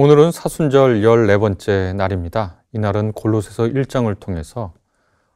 [0.00, 2.62] 오늘은 사순절 14번째 날입니다.
[2.72, 4.72] 이날은 골로새서 1장을 통해서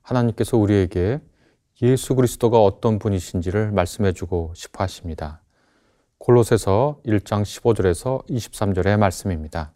[0.02, 1.20] 하나님께서 우리에게
[1.82, 5.42] 예수 그리스도가 어떤 분이신지를 말씀해 주고 싶어 하십니다.
[6.18, 9.72] 골로새서 1장 15절에서 23절의 말씀입니다.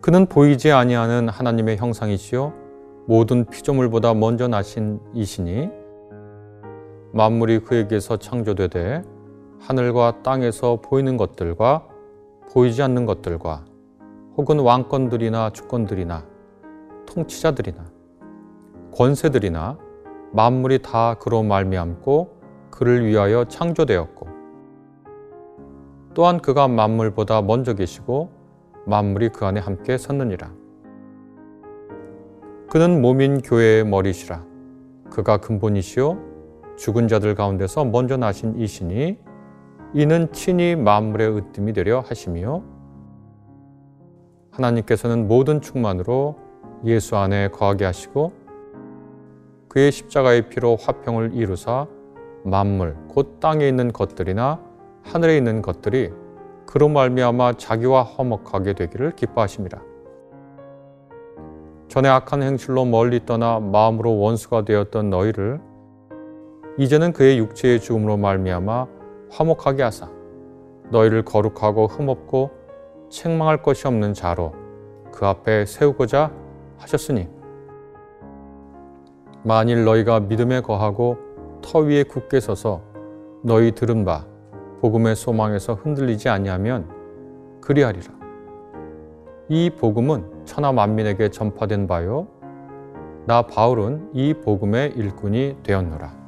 [0.00, 2.52] 그는 보이지 아니하는 하나님의 형상이시요
[3.06, 5.83] 모든 피조물보다 먼저 나신 이시니
[7.14, 9.04] 만물이 그에게서 창조되되
[9.60, 11.86] 하늘과 땅에서 보이는 것들과
[12.50, 13.64] 보이지 않는 것들과
[14.36, 16.24] 혹은 왕권들이나 주권들이나
[17.06, 17.84] 통치자들이나
[18.92, 19.78] 권세들이나
[20.32, 22.34] 만물이 다 그로 말미암고
[22.72, 24.26] 그를 위하여 창조되었고
[26.14, 28.30] 또한 그가 만물보다 먼저 계시고
[28.86, 30.50] 만물이 그 안에 함께 섰느니라.
[32.68, 34.44] 그는 몸인 교회의 머리시라.
[35.10, 36.33] 그가 근본이시요
[36.76, 39.18] 죽은 자들 가운데서 먼저 나신 이신이
[39.94, 42.62] 이는 친히 만물의 으뜸이 되려 하시며
[44.50, 46.36] 하나님께서는 모든 충만으로
[46.84, 48.32] 예수 안에 거하게 하시고
[49.68, 51.86] 그의 십자가의 피로 화평을 이루사
[52.44, 54.60] 만물 곧 땅에 있는 것들이나
[55.02, 56.12] 하늘에 있는 것들이
[56.66, 59.82] 그로 말미암아 자기와 화목하게 되기를 기뻐하십니다.
[61.88, 65.60] 전에 악한 행실로 멀리 떠나 마음으로 원수가 되었던 너희를
[66.76, 68.86] 이제는 그의 육체의 죽음으로 말미암아
[69.30, 70.10] 화목하게 하사
[70.90, 72.50] 너희를 거룩하고 흠없고
[73.10, 74.52] 책망할 것이 없는 자로
[75.12, 76.32] 그 앞에 세우고자
[76.78, 77.28] 하셨으니
[79.44, 81.18] 만일 너희가 믿음에 거하고
[81.62, 82.82] 터 위에 굳게 서서
[83.42, 84.26] 너희 들은 바
[84.80, 86.88] 복음의 소망에서 흔들리지 아니하면
[87.60, 88.12] 그리하리라.
[89.48, 92.26] 이 복음은 천하 만민에게 전파된 바요
[93.26, 96.23] 나 바울은 이 복음의 일꾼이 되었노라.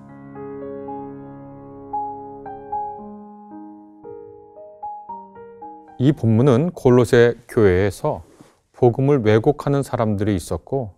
[5.99, 8.23] 이 본문은 골로새 교회에서
[8.73, 10.95] 복음을 왜곡하는 사람들이 있었고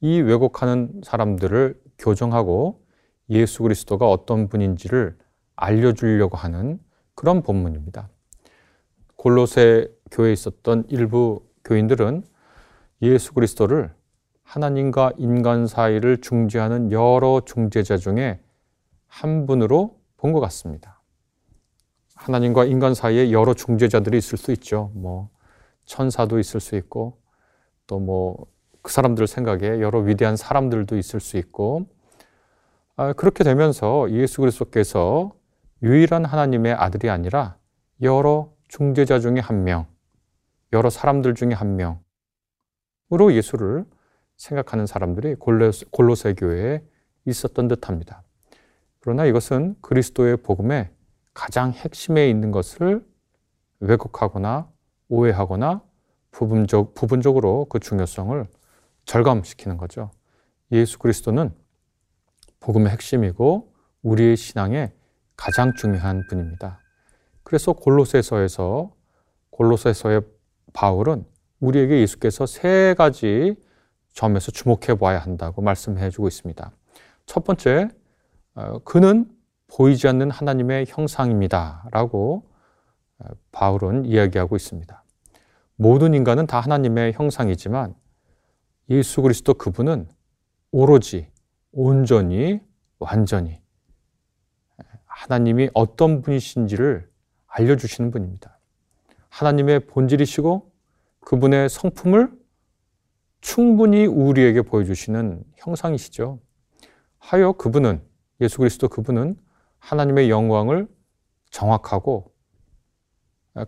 [0.00, 2.82] 이 왜곡하는 사람들을 교정하고
[3.30, 5.16] 예수 그리스도가 어떤 분인지를
[5.56, 6.78] 알려주려고 하는
[7.14, 8.10] 그런 본문입니다.
[9.16, 12.24] 골로새 교회에 있었던 일부 교인들은
[13.00, 13.94] 예수 그리스도를
[14.42, 18.40] 하나님과 인간 사이를 중재하는 여러 중재자 중에
[19.06, 20.93] 한 분으로 본 것 같습니다.
[22.24, 24.90] 하나님과 인간 사이에 여러 중재자들이 있을 수 있죠.
[24.94, 25.30] 뭐
[25.84, 27.18] 천사도 있을 수 있고
[27.86, 28.54] 또 뭐
[28.84, 31.86] 그 사람들 생각에 여러 위대한 사람들도 있을 수 있고
[32.96, 35.32] 아, 그렇게 되면서 예수 그리스도께서
[35.82, 37.56] 유일한 하나님의 아들이 아니라
[38.02, 39.86] 여러 중재자 중에 한 명,
[40.74, 43.86] 여러 사람들 중에 한 명으로 예수를
[44.36, 46.82] 생각하는 사람들이 골로새 교회에
[47.24, 48.22] 있었던 듯합니다.
[49.00, 50.90] 그러나 이것은 그리스도의 복음에
[51.34, 53.04] 가장 핵심에 있는 것을
[53.80, 54.70] 왜곡하거나
[55.08, 55.82] 오해하거나
[56.30, 58.46] 부분적, 부분적으로 그 중요성을
[59.04, 60.10] 절감시키는 거죠.
[60.72, 61.52] 예수 그리스도는
[62.60, 63.72] 복음의 핵심이고
[64.02, 64.92] 우리의 신앙의
[65.36, 66.80] 가장 중요한 분입니다.
[67.42, 68.92] 그래서 골로새서에서
[69.50, 70.22] 골로새서의
[70.72, 71.24] 바울은
[71.60, 73.56] 우리에게 예수께서 세 가지
[74.12, 76.72] 점에서 주목해 봐야 한다고 말씀해 주고 있습니다.
[77.26, 77.88] 첫 번째,
[78.54, 79.28] 어, 그는
[79.74, 81.88] 보이지 않는 하나님의 형상입니다.
[81.90, 82.44] 라고
[83.18, 85.02] 어, 바울은 이야기하고 있습니다.
[85.76, 87.94] 모든 인간은 다 하나님의 형상이지만
[88.90, 90.08] 예수 그리스도 그분은
[90.70, 91.28] 오로지
[91.72, 92.60] 온전히
[93.00, 93.60] 완전히
[95.06, 97.10] 하나님이 어떤 분이신지를
[97.46, 98.58] 알려주시는 분입니다.
[99.28, 100.70] 하나님의 본질이시고
[101.20, 102.32] 그분의 성품을
[103.40, 106.38] 충분히 우리에게 보여주시는 형상이시죠.
[107.18, 108.00] 하여 그분은
[108.40, 109.36] 예수 그리스도 그분은
[109.84, 110.88] 하나님의 영광을
[111.50, 112.32] 정확하고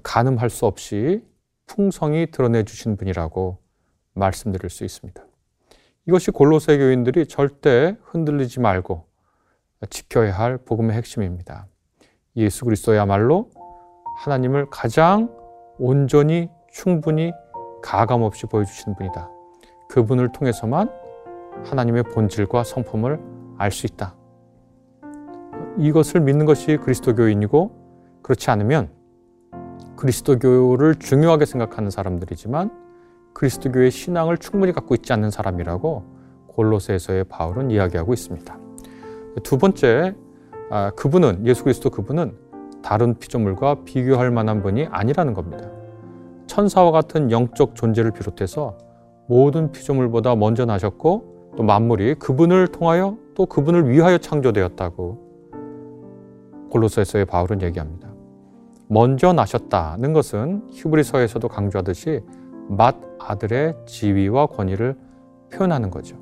[0.03, 1.23] 가늠할 수 없이
[1.67, 3.59] 풍성히 드러내 주신 분이라고
[4.15, 5.23] 말씀드릴 수 있습니다.
[6.07, 9.07] 이것이 골로새 교인들이 절대 흔들리지 말고
[9.91, 11.67] 지켜야 할 복음의 핵심입니다.
[12.37, 13.51] 예수 그리스도야말로
[14.19, 15.31] 하나님을 가장
[15.79, 17.33] 온전히 충분히
[17.83, 19.31] 가감 없이 보여주시는 분이다.
[19.91, 20.91] 그분을 통해서만
[21.67, 23.21] 하나님의 본질과 성품을
[23.59, 24.17] 알 수 있다.
[25.79, 27.71] 이것을 믿는 것이 그리스도교인이고
[28.23, 28.89] 그렇지 않으면
[29.97, 32.71] 그리스도교를 중요하게 생각하는 사람들이지만
[33.35, 36.05] 그리스도교의 신앙을 충분히 갖고 있지 않는 사람이라고
[36.49, 38.59] 골로새에서의 바울은 이야기하고 있습니다.
[39.43, 40.15] 두 번째,
[40.71, 42.35] 아, 그분은 예수 그리스도 그분은
[42.83, 45.69] 다른 피조물과 비교할 만한 분이 아니라는 겁니다.
[46.47, 48.79] 천사와 같은 영적 존재를 비롯해서
[49.29, 55.26] 모든 피조물보다 먼저 나셨고 또 만물이 그분을 통하여 또 그분을 위하여 창조되었다고
[56.71, 58.09] 골로새서의 바울은 얘기합니다.
[58.89, 62.21] 먼저 나셨다는 것은 히브리서에서도 강조하듯이
[62.69, 64.97] 맏 아들의 지위와 권위를
[65.53, 66.17] 표현하는 거죠.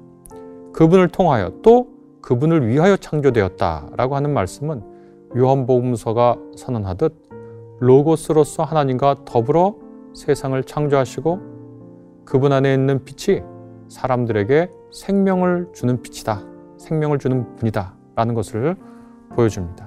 [0.72, 1.88] 그분을 통하여 또
[2.22, 4.82] 그분을 위하여 창조되었다라고 하는 말씀은
[5.36, 7.24] 요한복음서가 선언하듯
[7.80, 9.76] 로고스로서 하나님과 더불어
[10.14, 11.54] 세상을 창조하시고
[12.24, 13.42] 그분 안에 있는 빛이
[13.88, 16.42] 사람들에게 생명을 주는 빛이다.
[16.78, 17.94] 생명을 주는 분이다.
[18.14, 18.76] 라는 것을
[19.30, 19.83] 보여줍니다.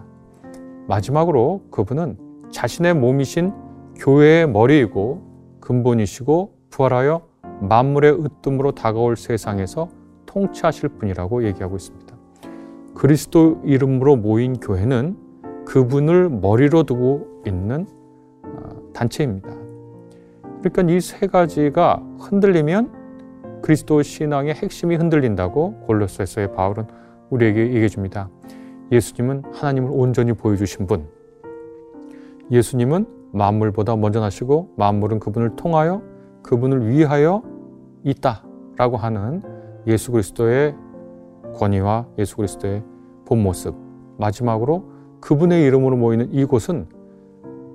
[0.88, 2.18] 마지막으로 그분은
[2.52, 3.52] 자신의 몸이신
[3.98, 5.22] 교회의 머리이고
[5.60, 7.22] 근본이시고 부활하여
[7.62, 9.90] 만물의 으뜸으로 다가올 세상에서
[10.26, 12.16] 통치하실 분이라고 얘기하고 있습니다.
[12.94, 15.18] 그리스도 이름으로 모인 교회는
[15.66, 17.86] 그분을 머리로 두고 있는
[18.44, 19.50] 어, 단체입니다.
[20.62, 26.86] 그러니까 이 세 가지가 흔들리면 그리스도 신앙의 핵심이 흔들린다고 골로새서의 바울은
[27.30, 28.30] 우리에게 얘기해 줍니다.
[28.92, 31.08] 예수님은 하나님을 온전히 보여주신 분.
[32.52, 36.02] 예수님은 만물보다 먼저 나시고 만물은 그분을 통하여
[36.44, 37.44] 그분을 위하여
[38.04, 39.42] 있다라고 하는
[39.86, 40.76] 예수 그리스도의
[41.56, 42.84] 권위와 예수 그리스도의
[43.26, 43.76] 본 모습.
[44.18, 46.88] 마지막으로 그분의 이름으로 모이는 이곳은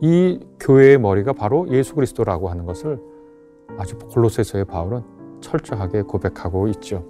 [0.01, 3.01] 이 교회의 머리가 바로 예수 그리스도라고 하는 것을
[3.79, 5.03] 아주 골로새서의 바울은
[5.41, 7.05] 철저하게 고백하고 있죠.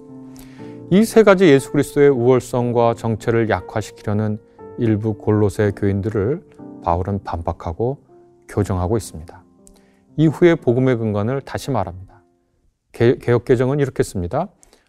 [0.92, 4.38] 이 세 가지 예수 그리스도의 우월성과 정체를 약화시키려는
[4.76, 6.42] 일부 골로새 교인들을
[6.84, 8.04] 바울은 반박하고
[8.46, 9.42] 교정하고 있습니다.
[10.18, 12.22] 이후에 복음의 근간을 다시 말합니다.
[12.92, 14.48] 개혁 개정은 이렇게 씁니다.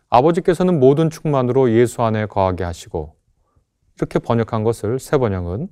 [0.09, 3.15] 아버지께서는 모든 충만으로 예수 안에 거하게 하시고
[3.95, 5.69] 이렇게 번역한 것을 새 번역은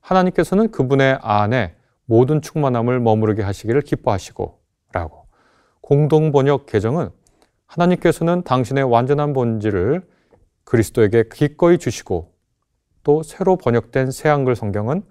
[0.00, 1.74] 하나님께서는 그분의 안에
[2.04, 4.56] 모든 충만함을 머무르게 하시기를 기뻐하시고
[4.92, 5.26] 라고
[5.80, 7.10] 공동 번역 개정은
[7.74, 10.02] 하나님께서는 당신의 완전한 본질을
[10.64, 12.32] 그리스도에게 기꺼이 주시고
[13.02, 15.02] 또 새로 번역된 새 한글 성경은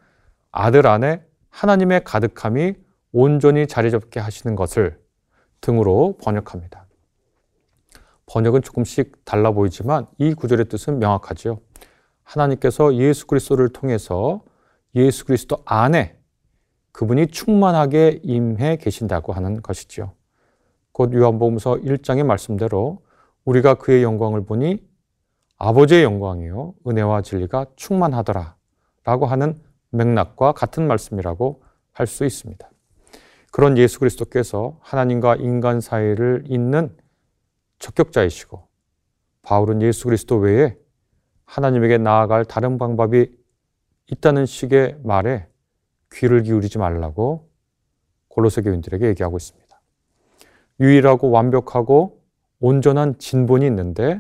[0.52, 2.76] 아들 안에 하나님의 가득함이
[3.12, 5.00] 온전히 자리 잡게 하시는 것을
[5.62, 6.86] 등으로 번역합니다.
[8.26, 11.60] 번역은 조금씩 달라 보이지만 이 구절의 뜻은 명확하지요.
[12.24, 14.42] 하나님께서 예수 그리스도를 통해서
[14.96, 16.18] 예수 그리스도 안에
[16.94, 20.14] 그분이 충만하게 임해 계신다고 하는 것이지요.
[20.94, 23.04] 곧 요한복음서 1장의 말씀대로
[23.46, 24.78] 우리가 그의 영광을 보니
[25.58, 28.56] 아버지의 영광이요 은혜와 진리가 충만하더라
[29.04, 29.60] 라고 하는
[29.90, 31.62] 맥락과 같은 말씀이라고
[31.92, 32.70] 할 수 있습니다.
[33.52, 36.96] 그런 예수 그리스도께서 하나님과 인간 사이를 잇는
[37.78, 38.68] 적격자이시고
[39.44, 40.76] 바울은 예수 그리스도 외에
[41.46, 43.28] 하나님에게 나아갈 다른 방법이
[44.08, 45.48] 있다는 식의 말에
[46.14, 47.50] 귀를 기울이지 말라고
[48.30, 49.63] 골로새 교인들에게 얘기하고 있습니다.
[50.80, 52.22] 유일하고 완벽하고
[52.60, 54.20] 온전한 진본이 있는데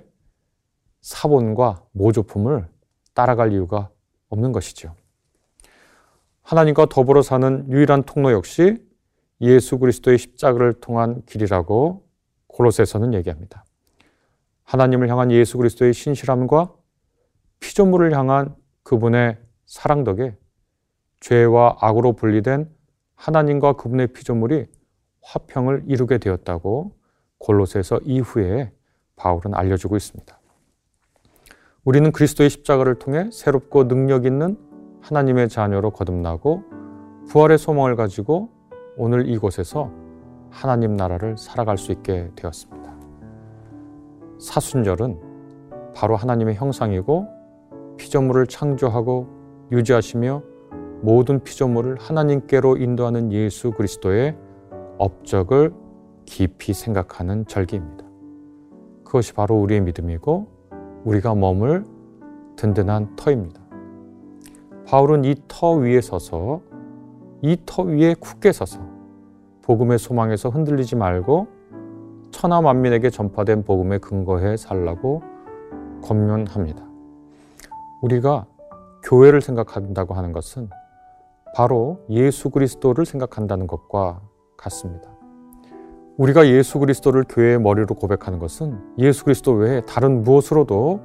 [1.01, 2.67] 사본과 모조품을
[3.13, 3.89] 따라갈 이유가
[4.29, 4.95] 없는 것이죠.
[6.41, 8.85] 하나님과 더불어 사는 유일한 통로 역시
[9.41, 12.05] 예수 그리스도의 십자가를 통한 길이라고
[12.47, 13.65] 골로새서는 얘기합니다.
[14.63, 16.73] 하나님을 향한 예수 그리스도의 신실함과
[17.59, 20.35] 피조물을 향한 그분의 사랑 덕에
[21.19, 22.69] 죄와 악으로 분리된
[23.15, 24.65] 하나님과 그분의 피조물이
[25.23, 26.91] 화평을 이루게 되었다고
[27.39, 28.71] 골로새서 이후에
[29.15, 30.39] 바울은 알려주고 있습니다.
[31.83, 34.57] 우리는 그리스도의 십자가를 통해 새롭고 능력 있는
[35.01, 36.63] 하나님의 자녀로 거듭나고
[37.27, 38.50] 부활의 소망을 가지고
[38.95, 39.91] 오늘 이곳에서
[40.50, 42.93] 하나님 나라를 살아갈 수 있게 되었습니다.
[44.39, 45.19] 사순절은
[45.95, 47.27] 바로 하나님의 형상이고
[47.98, 49.27] 피조물을 창조하고
[49.71, 50.43] 유지하시며
[51.01, 54.38] 모든 피조물을 하나님께로 인도하는 예수 그리스도의
[54.97, 55.73] 업적을
[56.25, 58.05] 깊이 생각하는 절기입니다.
[59.03, 60.47] 그것이 바로 우리의 믿음이고
[61.03, 61.85] 우리가 머물
[62.55, 63.62] 든든한 터입니다.
[64.85, 66.62] 바울은 이 터 위에 서서
[67.41, 68.79] 이 터 위에 굳게 서서
[69.63, 71.47] 복음의 소망에서 흔들리지 말고
[72.31, 75.21] 천하 만민에게 전파된 복음에 근거해 살라고
[76.03, 76.83] 권면합니다.
[78.01, 78.45] 우리가
[79.03, 80.69] 교회를 생각한다고 하는 것은
[81.55, 84.21] 바로 예수 그리스도를 생각한다는 것과
[84.57, 85.10] 같습니다.
[86.17, 91.01] 우리가 예수 그리스도를 교회의 머리로 고백하는 것은 예수 그리스도 외에 다른 무엇으로도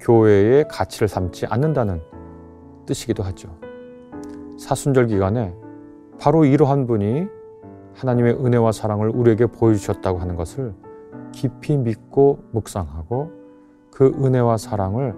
[0.00, 2.00] 교회의 가치를 삼지 않는다는
[2.86, 3.48] 뜻이기도 하죠.
[4.58, 5.54] 사순절 기간에
[6.18, 7.26] 바로 이러한 분이
[7.94, 10.74] 하나님의 은혜와 사랑을 우리에게 보여주셨다고 하는 것을
[11.32, 13.32] 깊이 믿고 묵상하고
[13.90, 15.14] 그 은혜와 사랑을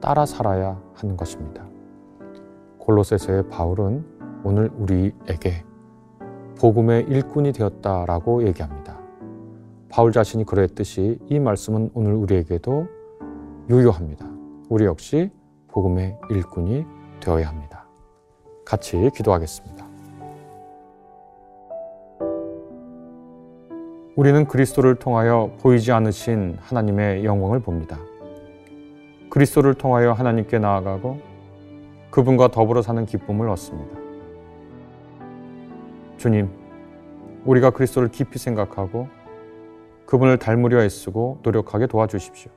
[0.00, 1.64] 따라 살아야 하는 것입니다.
[2.78, 4.04] 골로새서의 바울은
[4.44, 5.64] 오늘 우리에게
[6.58, 8.98] 복음의 일꾼이 되었다라고 얘기합니다.
[9.88, 12.86] 바울 자신이 그랬듯이 이 말씀은 오늘 우리에게도
[13.68, 14.26] 유효합니다.
[14.68, 15.30] 우리 역시
[15.68, 16.84] 복음의 일꾼이
[17.20, 17.86] 되어야 합니다.
[18.64, 19.86] 같이 기도하겠습니다.
[24.14, 27.98] 우리는 그리스도를 통하여 보이지 않으신 하나님의 영광을 봅니다.
[29.30, 31.18] 그리스도를 통하여 하나님께 나아가고
[32.10, 34.01] 그분과 더불어 사는 기쁨을 얻습니다.
[36.22, 36.48] 주님,
[37.44, 39.08] 우리가 그리스도를 깊이 생각하고
[40.06, 42.52] 그분을 닮으려 애쓰고 노력하게 도와주십시오.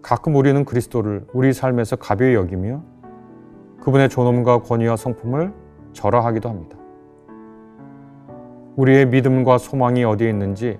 [0.00, 2.84] 가끔 우리는 그리스도를 우리 삶에서 가벼이 여기며
[3.80, 5.52] 그분의 존엄과 권위와 성품을
[5.92, 6.78] 절하하기도 합니다.
[8.76, 10.78] 우리의 믿음과 소망이 어디에 있는지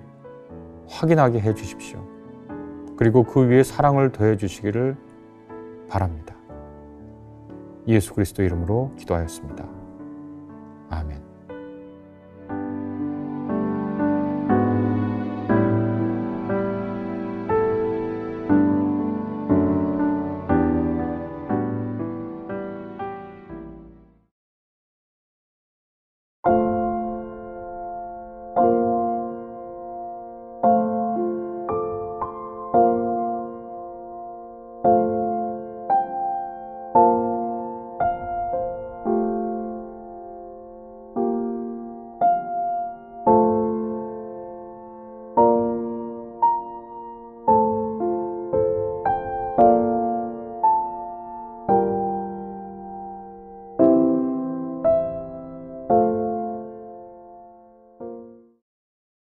[0.87, 1.99] 확인하게 해 주십시오.
[2.95, 4.95] 그리고 그 위에 사랑을 더해 주시기를
[5.89, 6.33] 바랍니다.
[7.89, 9.65] 예수 그리스도 이름으로 기도하였습니다.
[10.89, 11.30] 아멘.